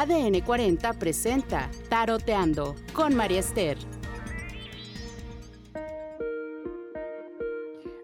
[0.00, 3.76] ADN 40 presenta Taroteando con María Esther.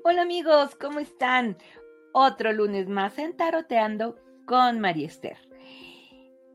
[0.03, 1.57] Hola amigos, ¿cómo están?
[2.13, 5.37] Otro lunes más en Taroteando con María Esther.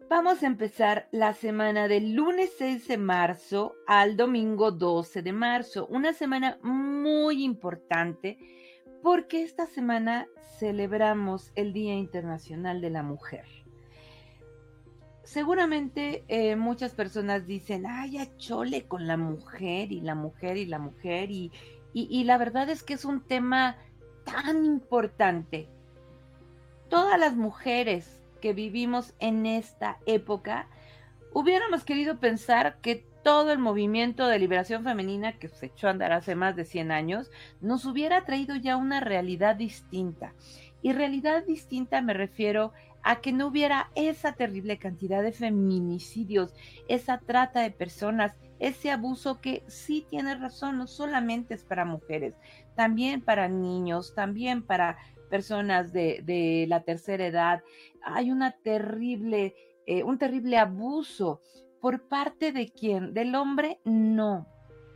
[0.09, 5.87] Vamos a empezar la semana del lunes 6 de marzo al domingo 12 de marzo.
[5.87, 8.37] Una semana muy importante
[9.01, 10.27] porque esta semana
[10.59, 13.45] celebramos el Día Internacional de la Mujer.
[15.29, 20.65] Seguramente eh, muchas personas dicen, ay, ya chole con la mujer y la mujer y
[20.65, 21.51] la mujer y,
[21.93, 23.77] y la verdad es que es un tema
[24.25, 25.69] tan importante.
[26.89, 30.67] Todas las mujeres que vivimos en esta época,
[31.31, 36.11] hubiéramos querido pensar que todo el movimiento de liberación femenina que se echó a andar
[36.11, 37.29] hace más de 100 años
[37.61, 40.33] nos hubiera traído ya una realidad distinta.
[40.81, 42.88] Y realidad distinta me refiero a
[43.21, 46.53] que no hubiera esa terrible cantidad de feminicidios,
[46.87, 52.35] esa trata de personas, ese abuso que sí tiene razón, no solamente es para mujeres,
[52.75, 54.97] también para niños, también para
[55.29, 57.63] personas de, la tercera edad.
[58.03, 61.41] Hay una terrible, eh, un terrible abuso
[61.81, 63.13] por parte de quién?
[63.13, 64.47] Del hombre, no,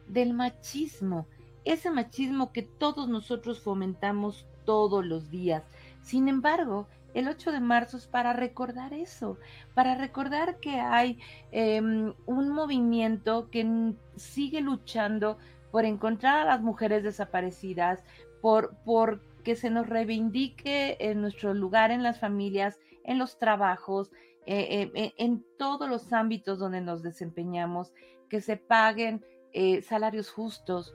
[0.08, 1.28] del machismo.
[1.64, 5.64] Ese machismo que todos nosotros fomentamos todos los días.
[6.02, 9.38] Sin embargo, el 8 de marzo es para recordar eso,
[9.74, 11.20] para recordar que hay
[11.52, 15.38] em, un movimiento que sigue luchando
[15.72, 18.04] por encontrar a las mujeres desaparecidas,
[18.42, 24.12] por, por que se nos reivindique en nuestro lugar en las familias, en los trabajos,
[24.46, 27.94] eh, eh, en todos los ámbitos donde nos desempeñamos,
[28.30, 30.94] que se paguen eh, salarios justos,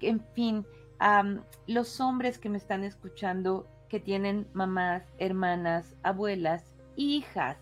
[0.00, 0.66] en fin,
[1.66, 6.64] los hombres que me están escuchando, que tienen mamás, hermanas, abuelas,
[6.96, 7.58] hijas,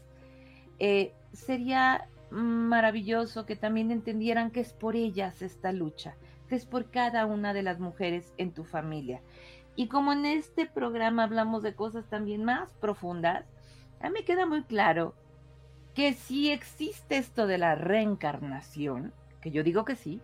[1.32, 6.14] sería maravilloso que también entendieran que es por ellas esta lucha,
[6.48, 9.22] que es por cada una de las mujeres en tu familia.
[9.74, 13.46] Y como en este programa hablamos de cosas también más profundas,
[14.00, 15.14] a mí me queda muy claro
[15.94, 20.20] que si existe esto de la reencarnación, que yo digo que sí,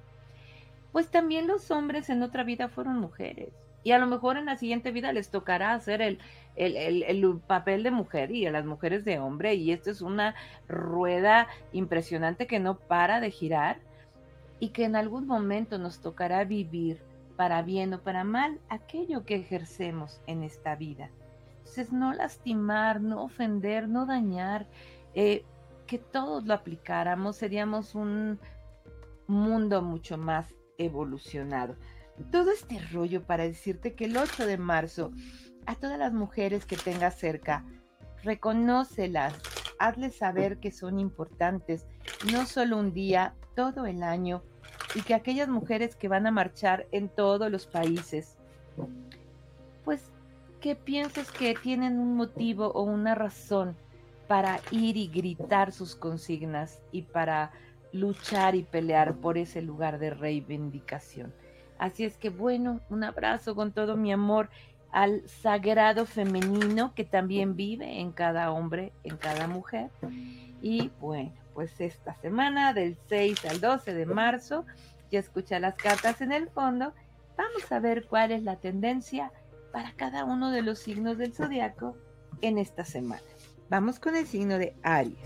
[0.93, 3.53] pues también los hombres en otra vida fueron mujeres.
[3.85, 6.19] Y a lo mejor en la siguiente vida les tocará hacer el,
[6.57, 9.55] el, papel de mujer y a las mujeres de hombre.
[9.55, 10.35] Y esto es una
[10.67, 13.79] rueda impresionante que no para de girar
[14.59, 17.03] y que en algún momento nos tocará vivir
[17.37, 21.11] para bien o para mal, aquello que ejercemos en esta vida.
[21.59, 24.67] Entonces, no lastimar, no ofender, no dañar,
[25.15, 25.45] eh,
[25.87, 28.39] que todos lo aplicáramos, seríamos un
[29.27, 31.77] mundo mucho más evolucionado.
[32.31, 35.11] Todo este rollo para decirte que el 8 de marzo,
[35.67, 37.65] a todas las mujeres que tengas cerca,
[38.23, 39.35] reconócelas,
[39.79, 41.87] hazles saber que son importantes,
[42.33, 44.43] no solo un día, todo el año,
[44.95, 48.37] y que aquellas mujeres que van a marchar en todos los países,
[49.85, 50.11] pues
[50.61, 53.77] que pienses que tienen un motivo o una razón
[54.29, 57.51] para ir y gritar sus consignas y para
[57.93, 61.35] luchar y pelear por ese lugar de reivindicación.
[61.79, 64.49] Así es que bueno, un abrazo con todo mi amor
[64.93, 69.91] al sagrado femenino que también vive en cada hombre, en cada mujer.
[70.63, 74.65] Y bueno, pues esta semana del 6 al 12 de marzo
[75.11, 76.93] ya escucha las cartas en el fondo,
[77.37, 79.33] vamos a ver cuál es la tendencia
[79.73, 81.97] para cada uno de los signos del zodiaco
[82.41, 83.23] en esta semana.
[83.69, 85.19] Vamos con el signo de Aries.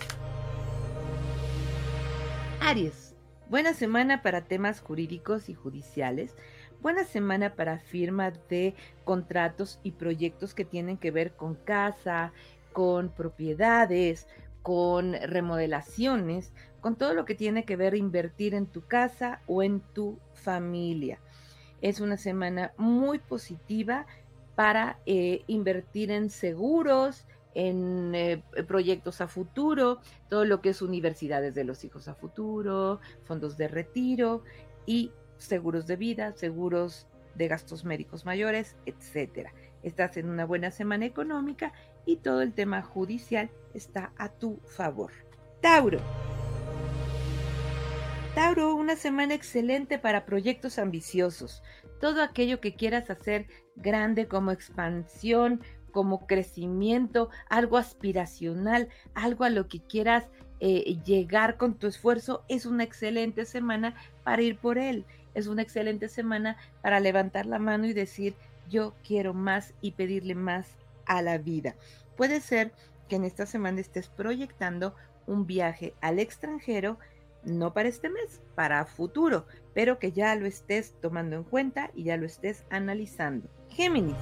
[2.60, 3.07] Aries,
[3.48, 6.34] buena semana para temas jurídicos y judiciales.
[6.81, 12.32] Buena semana para firma de contratos y proyectos que tienen que ver con casa,
[12.72, 14.28] con propiedades,
[14.62, 19.81] con remodelaciones, con todo lo que tiene que ver invertir en tu casa o en
[19.81, 21.19] tu familia.
[21.81, 24.06] Es una semana muy positiva
[24.54, 27.26] para eh, invertir en seguros,
[27.58, 33.00] en eh, proyectos a futuro, todo lo que es universidades de los hijos a futuro,
[33.25, 34.44] fondos de retiro
[34.87, 39.52] y seguros de vida, seguros de gastos médicos mayores, etcétera.
[39.82, 41.72] Estás en una buena semana económica
[42.06, 45.10] y todo el tema judicial está a tu favor.
[45.60, 45.99] Tauro.
[48.37, 51.64] Tauro, una semana excelente para proyectos ambiciosos.
[52.00, 55.60] Todo aquello que quieras hacer grande como expansión,
[55.93, 60.26] como crecimiento, algo aspiracional, algo a lo que quieras
[60.61, 63.94] eh, llegar con tu esfuerzo, es una excelente semana
[64.25, 65.05] para ir por él.
[65.35, 68.35] Es una excelente semana para levantar la mano y decir,
[68.69, 70.69] yo quiero más y pedirle más
[71.06, 71.75] a la vida.
[72.17, 72.73] Puede ser
[73.08, 74.94] que en esta semana estés proyectando
[75.26, 76.99] un viaje al extranjero,
[77.44, 82.05] no para este mes, para futuro, pero que ya lo estés tomando en cuenta y
[82.05, 83.49] ya lo estés analizando.
[83.70, 84.17] Géminis.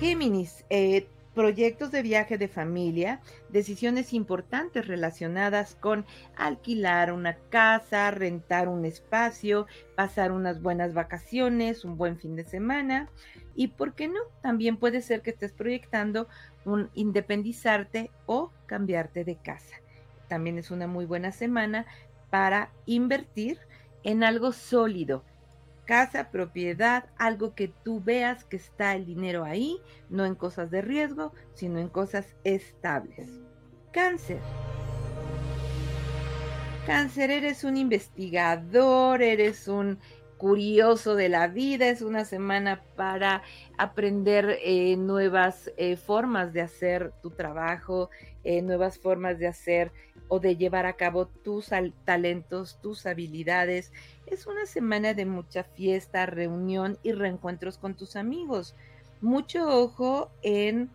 [0.00, 3.20] Géminis, eh, proyectos de viaje de familia,
[3.50, 6.06] decisiones importantes relacionadas con
[6.36, 9.66] alquilar una casa, rentar un espacio,
[9.96, 13.10] pasar unas buenas vacaciones, un buen fin de semana.
[13.54, 16.28] Y por qué no, también puede ser que estés proyectando
[16.64, 19.82] un independizarte o cambiarte de casa.
[20.28, 21.84] También es una muy buena semana
[22.30, 23.58] para invertir
[24.02, 25.24] en algo sólido,
[25.90, 30.82] casa, propiedad, algo que tú veas que está el dinero ahí, no en cosas de
[30.82, 33.40] riesgo, sino en cosas estables.
[33.92, 34.38] Cáncer.
[36.86, 39.98] Cáncer, eres un investigador, eres un
[40.40, 43.42] curioso de la vida, es una semana para
[43.76, 48.08] aprender eh, nuevas eh, formas de hacer tu trabajo,
[48.42, 49.92] eh, nuevas formas de hacer
[50.28, 51.68] o de llevar a cabo tus
[52.06, 53.92] talentos, tus habilidades.
[54.26, 58.74] Es una semana de mucha fiesta, reunión y reencuentros con tus amigos.
[59.20, 60.88] Mucho ojo en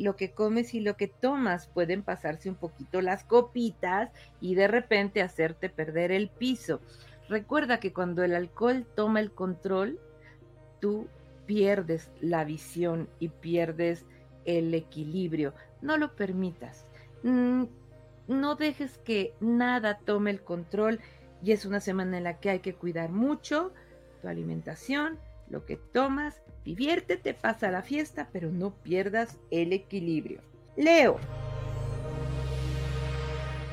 [0.00, 1.66] lo que comes y lo que tomas.
[1.66, 4.10] Pueden pasarse un poquito las copitas
[4.40, 6.80] y de repente hacerte perder el piso.
[7.32, 9.98] Recuerda que cuando el alcohol toma el control,
[10.80, 11.08] tú
[11.46, 14.04] pierdes la visión y pierdes
[14.44, 15.54] el equilibrio.
[15.80, 16.84] No lo permitas.
[17.22, 17.64] Mm,
[18.28, 21.00] no dejes que nada tome el control
[21.42, 23.72] y es una semana en la que hay que cuidar mucho
[24.20, 25.18] tu alimentación,
[25.48, 30.42] lo que tomas, diviértete, pasa la fiesta, pero no pierdas el equilibrio.
[30.76, 31.18] Leo.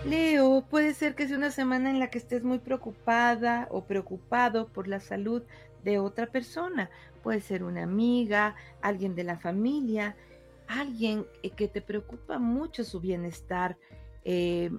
[0.06, 4.70] Leo, puede ser que sea una semana en la que estés muy preocupada o preocupado
[4.70, 5.44] por la salud
[5.84, 6.90] de otra persona.
[7.22, 10.16] Puede ser una amiga, alguien de la familia,
[10.68, 13.78] alguien eh, que te preocupa mucho su bienestar
[14.24, 14.72] eh,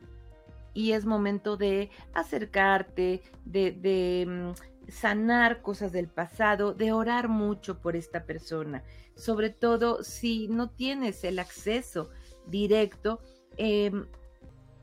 [0.73, 7.95] y es momento de acercarte, de, mm, sanar cosas del pasado, de orar mucho por
[7.95, 8.83] esta persona.
[9.17, 12.09] Sobre todo si no tienes el acceso
[12.47, 13.21] directo,
[13.59, 14.07] em,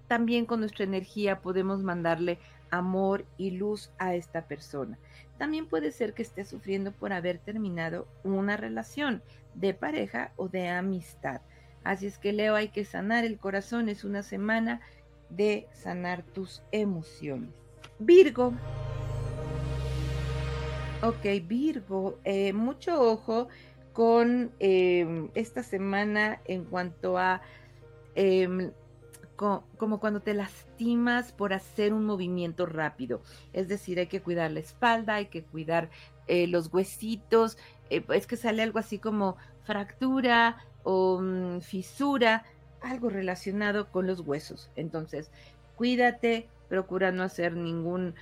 [0.08, 2.40] también con nuestra energía podemos mandarle
[2.70, 4.98] amor y luz a esta persona.
[5.38, 9.22] También puede ser que esté sufriendo por haber terminado una relación
[9.54, 11.42] de pareja o de amistad.
[11.84, 13.88] Así es que Leo, hay que sanar el corazón.
[13.88, 14.82] Es una semana
[15.30, 17.50] de sanar tus emociones.
[18.00, 18.54] Virgo.
[21.04, 23.48] Ok, Virgo, eh, mucho ojo
[23.94, 27.42] con em, esta semana en cuanto a
[28.16, 28.72] em,
[29.38, 33.22] como cuando te lastimas por hacer un movimiento rápido.
[33.54, 35.90] Es decir, hay que cuidar la espalda, hay que cuidar
[36.28, 37.58] eh, los huesitos.
[37.90, 40.58] Eh, es que sale algo así como fractura,
[40.90, 42.46] o mm, fisura,
[42.82, 44.72] algo relacionado con los huesos.
[44.78, 45.32] Entonces,
[45.76, 48.14] cuídate, procura no hacer ninguna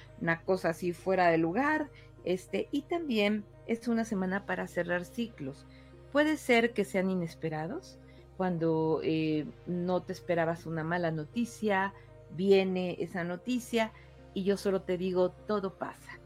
[0.46, 1.92] cosa así fuera de lugar.
[2.24, 5.68] Este, y también es una semana para cerrar ciclos.
[6.12, 8.00] Puede ser que sean inesperados,
[8.38, 11.94] cuando eh, no te esperabas una mala noticia,
[12.32, 13.92] viene esa noticia
[14.34, 16.20] y yo solo te digo, todo pasa.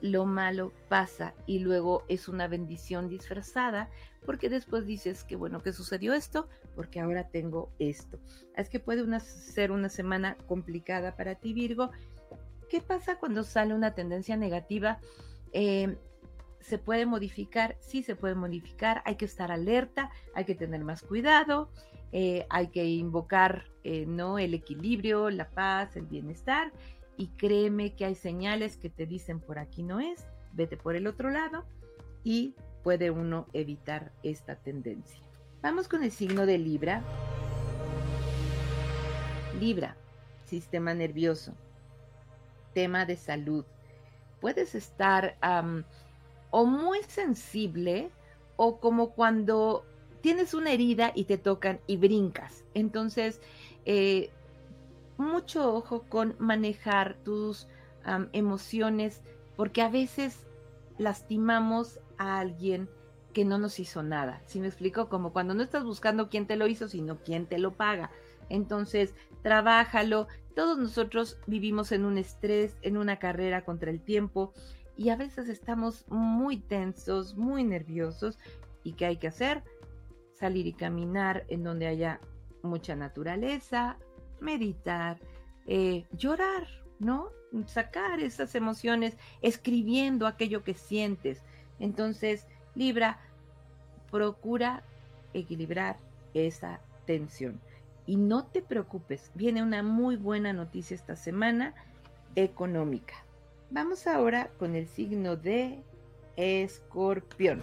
[0.00, 3.88] Lo malo pasa y luego es una bendición disfrazada
[4.26, 8.18] porque después dices que bueno que sucedió esto, porque ahora tengo esto.
[8.54, 11.90] Es que puede ser una semana complicada para ti, Virgo.
[12.68, 14.98] ¿Qué pasa cuando sale una tendencia negativa?
[15.52, 15.96] Eh,
[16.64, 17.76] ¿Se puede modificar?
[17.80, 19.02] Sí, se puede modificar.
[19.04, 21.68] Hay que estar alerta, hay que tener más cuidado,
[22.10, 24.38] eh, hay que invocar eh, ¿no?
[24.38, 26.72] el equilibrio, la paz, el bienestar.
[27.18, 31.06] Y créeme que hay señales que te dicen por aquí no es, vete por el
[31.06, 31.66] otro lado
[32.24, 35.20] y puede uno evitar esta tendencia.
[35.60, 37.02] Vamos con el signo de Libra.
[39.60, 39.96] Libra,
[40.46, 41.52] sistema nervioso,
[42.72, 43.66] tema de salud.
[44.40, 45.36] Puedes estar
[46.54, 48.12] o muy sensible
[48.54, 49.84] o como cuando
[50.20, 52.62] tienes una herida y te tocan y brincas.
[52.74, 53.40] Entonces,
[53.86, 54.30] eh,
[55.18, 57.66] mucho ojo con manejar tus
[58.32, 59.20] emociones
[59.56, 60.44] porque a veces
[60.96, 62.88] lastimamos a alguien
[63.32, 64.40] que no nos hizo nada.
[64.46, 65.08] Si me explico?
[65.08, 68.12] Como cuando no estás buscando quién te lo hizo, sino quién te lo paga.
[68.48, 70.28] Entonces, trabájalo.
[70.54, 74.52] Todos nosotros vivimos en un estrés, en una carrera contra el tiempo
[74.96, 78.38] y a veces estamos muy tensos, muy nerviosos.
[78.82, 79.62] ¿Y qué hay que hacer?
[80.34, 82.20] Salir y caminar en donde haya
[82.62, 83.98] mucha naturaleza,
[84.40, 85.18] meditar,
[85.66, 86.66] eh, llorar,
[86.98, 87.30] ¿no?
[87.66, 91.42] Sacar esas emociones, escribiendo aquello que sientes
[91.78, 93.18] entonces, Libra,
[94.10, 94.82] procura
[95.32, 95.98] equilibrar
[96.34, 97.60] esa tensión.
[98.06, 101.74] Y no te preocupes, viene una muy buena noticia esta semana
[102.36, 103.23] económica.
[103.74, 105.82] Vamos ahora con el signo de
[106.36, 107.60] Escorpión.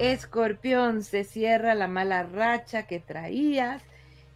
[0.00, 3.84] Escorpión, se cierra la mala racha que traías,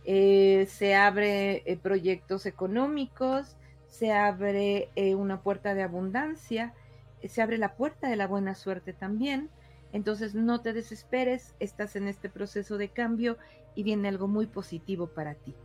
[0.05, 3.57] eh, se abre eh, proyectos económicos,
[3.89, 6.73] se abre eh, una puerta de abundancia,
[7.25, 9.51] se abre la puerta de la buena suerte también.
[9.93, 13.39] Entonces no te desesperes, estás en este proceso de cambio
[13.75, 15.57] y viene algo muy positivo para ti.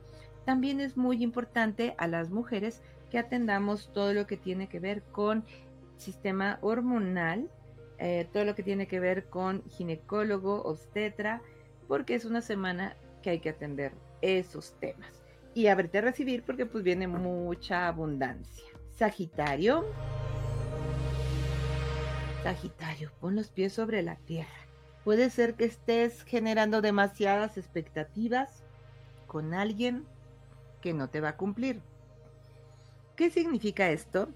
[0.46, 2.82] También es muy importante a las mujeres
[3.20, 5.46] atendamos todo lo que tiene que ver con
[5.98, 7.50] sistema hormonal,
[7.98, 11.42] eh, todo lo que tiene que ver con ginecólogo, obstetra,
[11.88, 15.24] porque es una semana que hay que atender esos temas.
[15.54, 18.66] Y haberte a recibir porque pues viene mucha abundancia.
[18.92, 19.86] Sagitario.
[22.44, 24.50] Sagitario, pon los pies sobre la tierra.
[25.04, 28.64] Puede ser que estés generando demasiadas expectativas
[29.28, 30.06] con alguien
[30.82, 31.82] que no te va a cumplir.
[33.16, 34.28] ¿Qué significa esto?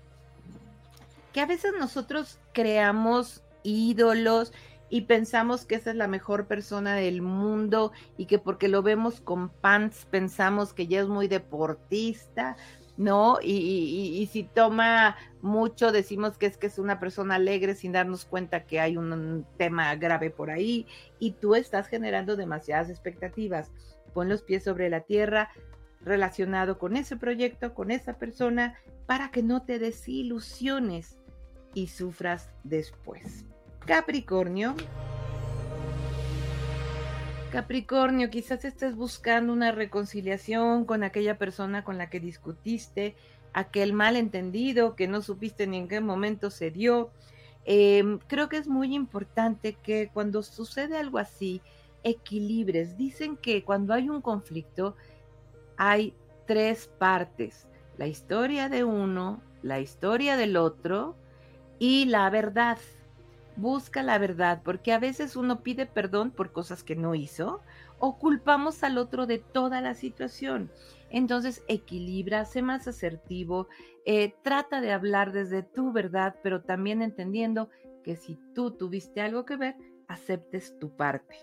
[1.33, 4.53] Que a veces nosotros creamos ídolos
[4.89, 9.21] y pensamos que esa es la mejor persona del mundo y que porque lo vemos
[9.21, 12.57] con pants pensamos que ya es muy deportista,
[12.98, 13.38] ¿no?
[13.41, 18.65] Y, si toma mucho decimos que es que es una persona alegre sin darnos cuenta
[18.65, 20.88] que hay un, tema grave por ahí
[21.19, 23.71] y tú estás generando demasiadas expectativas.
[24.13, 25.50] Pon los pies sobre la tierra
[26.01, 28.75] relacionado con ese proyecto, con esa persona,
[29.06, 31.18] para que no te desilusiones
[31.74, 33.46] y sufras después.
[33.86, 34.75] Capricornio.
[37.51, 43.15] Capricornio, quizás estés buscando una reconciliación con aquella persona con la que discutiste,
[43.53, 47.10] aquel malentendido que no supiste ni en qué momento se dio.
[47.65, 51.62] Em, creo que es muy importante que cuando sucede algo así,
[52.03, 52.98] equilibres.
[52.98, 54.96] Dicen que cuando hay un conflicto
[55.79, 56.13] hay
[56.45, 57.65] tres partes.
[57.98, 61.15] La historia de uno, la historia del otro
[61.79, 62.77] y la verdad
[63.55, 67.62] busca la verdad, porque a veces uno pide perdón por cosas que no hizo
[67.98, 70.69] o culpamos al otro de toda la situación.
[71.09, 73.67] Entonces equilibra, sé más asertivo,
[74.05, 77.69] eh, trata de hablar desde tu verdad, pero también entendiendo
[78.03, 79.75] que si tú tuviste algo que ver,
[80.09, 81.38] aceptes tu parte.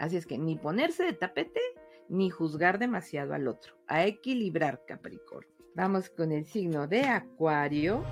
[0.00, 1.60] Así es que ni ponerse de tapete,
[2.08, 3.74] ni juzgar demasiado al otro.
[3.86, 5.50] A equilibrar, Capricornio.
[5.74, 8.04] Vamos con el signo de Acuario.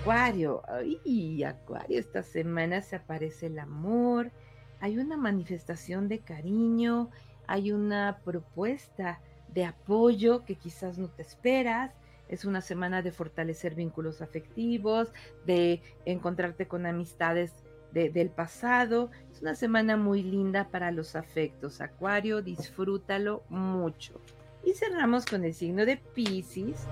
[0.00, 4.32] Acuario, ay, Acuario, esta semana se aparece el amor,
[4.80, 7.10] hay una manifestación de cariño,
[7.46, 11.94] hay una propuesta de apoyo que quizás no te esperas.
[12.28, 15.12] Es una semana de fortalecer vínculos afectivos,
[15.46, 17.54] de encontrarte con amistades
[17.92, 19.10] del pasado.
[19.32, 21.80] Es una semana muy linda para los afectos.
[21.80, 24.20] Acuario, disfrútalo mucho.
[24.64, 26.86] Y cerramos con el signo de Pisces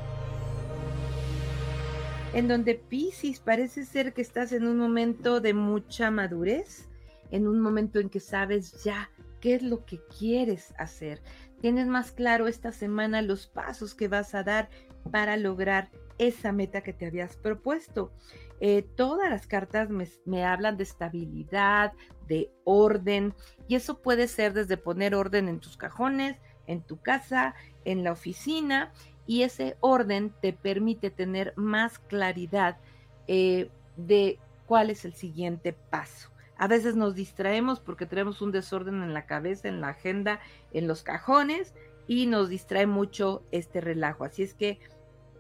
[2.37, 6.87] en donde Pisces parece ser que estás en un momento de mucha madurez,
[7.31, 9.11] en un momento en que sabes ya
[9.41, 11.23] qué es lo que quieres hacer.
[11.63, 14.69] Tienes más claro esta semana los pasos que vas a dar
[15.11, 15.89] para lograr
[16.19, 18.13] esa meta que te habías propuesto.
[18.61, 21.93] Eh, todas las cartas me, hablan de estabilidad,
[22.27, 23.35] de orden,
[23.69, 27.55] y eso puede ser desde poner orden en tus cajones, en tu casa,
[27.85, 28.93] en la oficina,
[29.27, 32.79] y ese orden te permite tener más claridad
[33.27, 36.31] eh, de cuál es el siguiente paso.
[36.59, 40.41] A veces nos distraemos porque tenemos un desorden en la cabeza, en la agenda,
[40.73, 41.75] en los cajones
[42.07, 44.25] y nos distrae mucho este relajo.
[44.25, 44.79] Así es que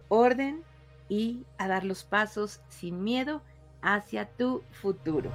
[0.08, 0.62] orden
[1.08, 3.42] y a dar los pasos sin miedo
[3.82, 5.30] hacia tu futuro.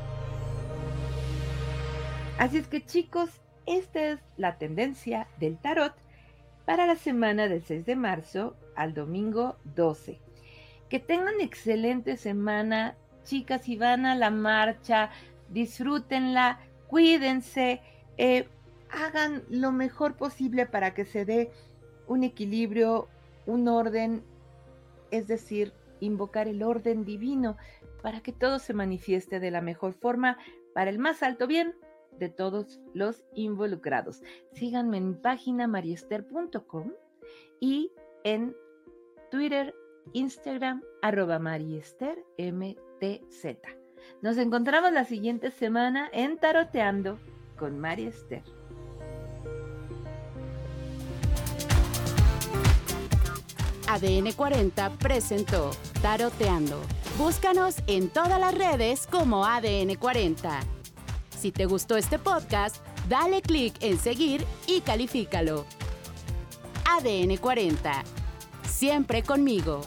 [2.37, 3.29] Así es que chicos,
[3.65, 5.93] esta es la tendencia del tarot
[6.65, 10.19] para la semana del 6 de marzo al domingo 12.
[10.89, 15.11] Que tengan excelente semana, chicas, y van a la marcha,
[15.49, 17.81] disfrútenla, cuídense,
[18.17, 18.47] eh,
[18.89, 21.51] hagan lo mejor posible para que se dé
[22.07, 23.07] un equilibrio,
[23.45, 24.23] un orden,
[25.11, 27.57] es decir, invocar el orden divino
[28.01, 30.37] para que todo se manifieste de la mejor forma
[30.73, 31.75] para el más alto bien
[32.17, 34.21] de todos los involucrados.
[34.53, 36.91] Síganme en mi página mariester.com
[37.59, 37.91] y
[38.23, 38.55] en
[39.29, 39.73] Twitter,
[40.13, 42.25] Instagram, arroba mariestermtz.
[44.21, 47.19] Nos encontramos la siguiente semana en Taroteando
[47.57, 48.43] con Mariester.
[53.91, 55.71] ADN 40 presentó
[56.01, 56.79] Taroteando.
[57.17, 60.61] Búscanos en todas las redes como ADN 40.
[61.37, 62.77] Si te gustó este podcast,
[63.09, 65.65] Dale clic en seguir y califícalo.
[66.85, 68.03] ADN 40.
[68.69, 69.81] Siempre conmigo.